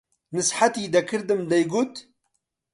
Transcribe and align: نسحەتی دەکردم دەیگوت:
نسحەتی 0.35 0.91
دەکردم 0.95 1.41
دەیگوت: 1.51 1.93